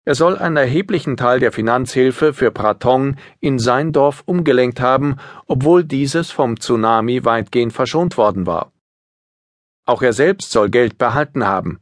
[0.07, 5.83] Er soll einen erheblichen Teil der Finanzhilfe für Pratong in sein Dorf umgelenkt haben, obwohl
[5.83, 8.71] dieses vom Tsunami weitgehend verschont worden war.
[9.85, 11.81] Auch er selbst soll Geld behalten haben.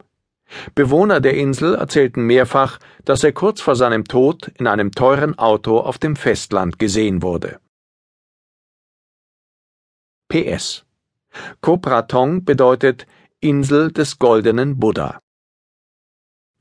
[0.74, 5.78] Bewohner der Insel erzählten mehrfach, dass er kurz vor seinem Tod in einem teuren Auto
[5.78, 7.60] auf dem Festland gesehen wurde.
[10.30, 10.84] PS
[11.62, 13.06] Kopratong bedeutet
[13.40, 15.22] Insel des goldenen Buddha.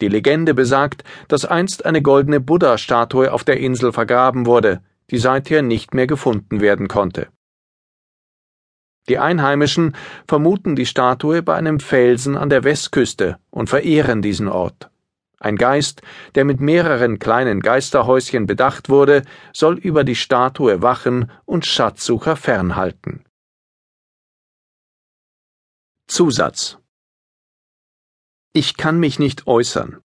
[0.00, 5.62] Die Legende besagt, dass einst eine goldene Buddha-Statue auf der Insel vergraben wurde, die seither
[5.62, 7.28] nicht mehr gefunden werden konnte.
[9.08, 9.94] Die Einheimischen
[10.26, 14.90] vermuten die Statue bei einem Felsen an der Westküste und verehren diesen Ort.
[15.38, 16.00] Ein Geist,
[16.34, 19.22] der mit mehreren kleinen Geisterhäuschen bedacht wurde,
[19.52, 23.24] soll über die Statue wachen und Schatzsucher fernhalten.
[26.06, 26.78] Zusatz
[28.56, 30.00] ich kann mich nicht äußern.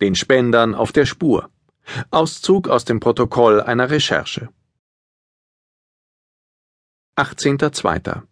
[0.00, 1.48] Den Spendern auf der Spur.
[2.10, 4.48] Auszug aus dem Protokoll einer Recherche.
[7.16, 8.22] 18.02.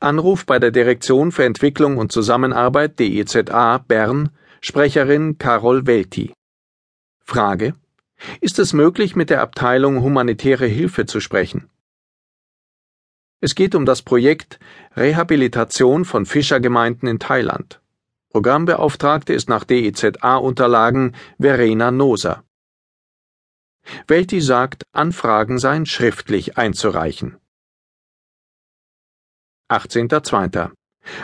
[0.00, 4.30] Anruf bei der Direktion für Entwicklung und Zusammenarbeit DEZA Bern,
[4.62, 6.32] Sprecherin Carol Welti.
[7.22, 7.74] Frage.
[8.40, 11.68] Ist es möglich, mit der Abteilung Humanitäre Hilfe zu sprechen?
[13.42, 14.58] Es geht um das Projekt
[14.96, 17.79] Rehabilitation von Fischergemeinden in Thailand.
[18.30, 22.44] Programmbeauftragte ist nach DEZA-Unterlagen Verena Noser.
[24.06, 27.38] Welti sagt, Anfragen seien schriftlich einzureichen.
[29.68, 30.70] 18.02.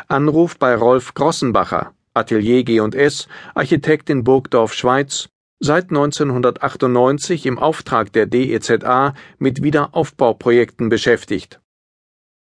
[0.08, 5.28] Anruf bei Rolf Grossenbacher, Atelier G&S, Architekt in Burgdorf, Schweiz,
[5.60, 11.60] seit 1998 im Auftrag der DEZA mit Wiederaufbauprojekten beschäftigt.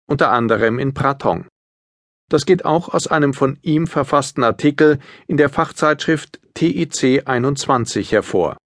[0.07, 1.47] Unter anderem in Pratong.
[2.33, 8.57] Das geht auch aus einem von ihm verfassten Artikel in der Fachzeitschrift TIC 21 hervor.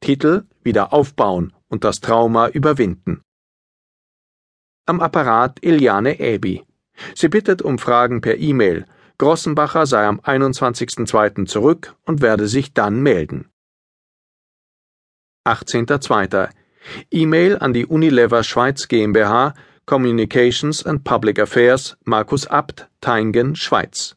[0.00, 3.22] Titel Wieder aufbauen und das Trauma überwinden.
[4.86, 6.64] Am Apparat Iliane Äbi.
[7.16, 8.86] Sie bittet um Fragen per E-Mail.
[9.18, 11.46] Grossenbacher sei am 21.02.
[11.46, 13.50] zurück und werde sich dann melden.
[15.44, 16.50] 18.02.
[17.10, 19.54] E-Mail an die Unilever Schweiz GmbH
[19.88, 24.16] Communications and Public Affairs Markus Abt, Teingen, Schweiz.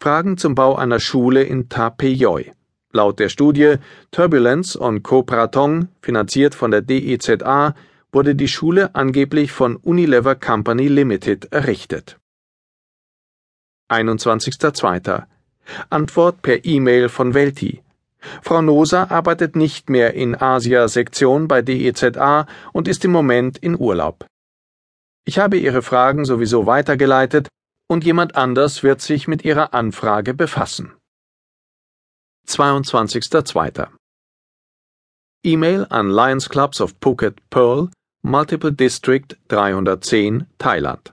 [0.00, 2.52] Fragen zum Bau einer Schule in Tapeyoy.
[2.92, 3.78] Laut der Studie
[4.12, 7.74] Turbulence on Copratong, finanziert von der DEZA,
[8.12, 12.20] wurde die Schule angeblich von Unilever Company Limited errichtet.
[13.90, 15.24] 21.02.
[15.90, 17.82] Antwort per E-Mail von Welti.
[18.42, 24.26] Frau Noser arbeitet nicht mehr in Asia-Sektion bei DEZA und ist im Moment in Urlaub.
[25.24, 27.48] Ich habe Ihre Fragen sowieso weitergeleitet
[27.88, 30.92] und jemand anders wird sich mit Ihrer Anfrage befassen.
[32.46, 33.88] 22.02.
[35.44, 37.90] E-Mail an Lions Clubs of Phuket Pearl,
[38.22, 41.12] Multiple District 310, Thailand.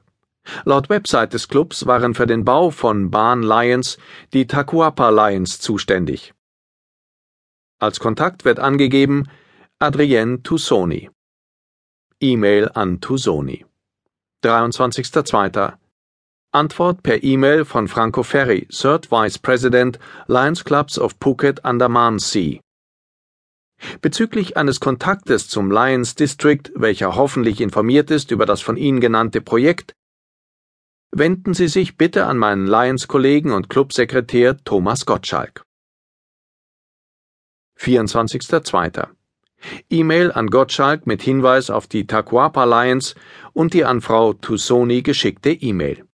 [0.64, 3.98] Laut Website des Clubs waren für den Bau von Bahn Lions
[4.34, 6.35] die Tacuapa Lions zuständig.
[7.86, 9.30] Als Kontakt wird angegeben
[9.78, 11.12] Adrienne Tusoni.
[12.20, 13.64] E-Mail an Tusoni.
[14.44, 15.74] 23.02.
[16.52, 22.60] Antwort per E-Mail von Franco Ferri, Third Vice President, Lions Clubs of Phuket Andaman Sea.
[24.02, 29.42] Bezüglich eines Kontaktes zum Lions District, welcher hoffentlich informiert ist über das von Ihnen genannte
[29.42, 29.94] Projekt,
[31.12, 35.66] wenden Sie sich bitte an meinen Lions-Kollegen und Clubsekretär Thomas Gottschalk.
[37.80, 39.08] 24.02.
[39.90, 43.16] E-Mail an Gottschalk mit Hinweis auf die Taquapa Lions
[43.54, 46.06] und die an Frau Tusoni geschickte E-Mail.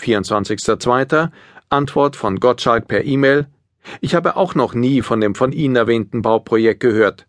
[0.00, 1.30] 24.02.
[1.68, 3.46] Antwort von Gottschalk per E-Mail.
[4.00, 7.26] Ich habe auch noch nie von dem von Ihnen erwähnten Bauprojekt gehört.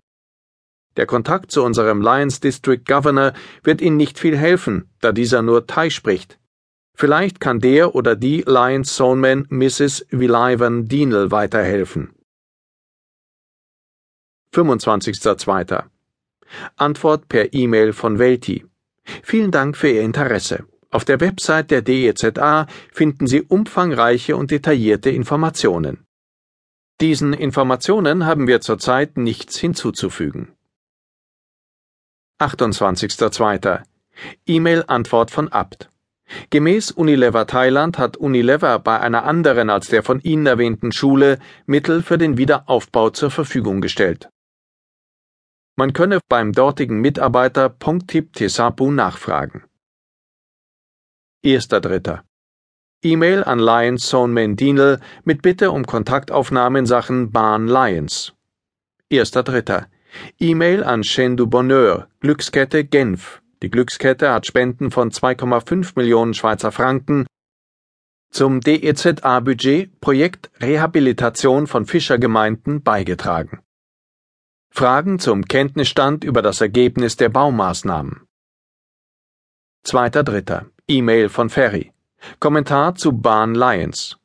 [0.97, 3.33] Der Kontakt zu unserem Lions District Governor
[3.63, 6.39] wird Ihnen nicht viel helfen, da dieser nur Thai spricht.
[6.95, 10.05] Vielleicht kann der oder die Lions Soulman Mrs.
[10.09, 12.13] Vilaivan Dienel weiterhelfen.
[14.55, 15.83] 25.02.
[16.77, 18.65] Antwort per E-Mail von Welti.
[19.21, 20.65] Vielen Dank für Ihr Interesse.
[20.91, 26.05] Auf der Website der DEZA finden Sie umfangreiche und detaillierte Informationen.
[27.01, 30.53] Diesen Informationen haben wir zurzeit nichts hinzuzufügen.
[32.39, 33.83] 28.02.
[34.45, 35.89] E-Mail-Antwort von Abt.
[36.49, 42.01] Gemäß Unilever Thailand hat Unilever bei einer anderen als der von Ihnen erwähnten Schule Mittel
[42.01, 44.29] für den Wiederaufbau zur Verfügung gestellt.
[45.77, 49.63] Man könne beim dortigen Mitarbeiter Pongtip Tesapu nachfragen.
[51.43, 52.21] 1.3.
[53.03, 58.33] E-Mail an Lions Sohnman Dienel mit Bitte um Kontaktaufnahme in Sachen Bahn Lions.
[59.11, 59.85] 1.3.
[60.39, 63.41] E-Mail an Chaîne du Bonheur, Glückskette Genf.
[63.61, 67.27] Die Glückskette hat Spenden von 2,5 Millionen Schweizer Franken
[68.31, 73.59] zum DEZA-Budget Projekt Rehabilitation von Fischergemeinden beigetragen.
[74.77, 78.27] Fragen zum Kenntnisstand über das Ergebnis der Baumaßnahmen.
[79.85, 80.65] 2.3.
[80.89, 81.93] E-Mail von Ferry.
[82.41, 84.17] Kommentar zu Bahn Lions.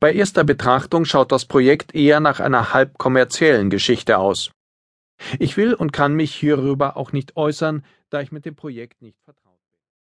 [0.00, 4.50] Bei erster Betrachtung schaut das Projekt eher nach einer halb kommerziellen Geschichte aus.
[5.38, 9.20] Ich will und kann mich hierüber auch nicht äußern, da ich mit dem Projekt nicht
[9.22, 9.41] vertraue.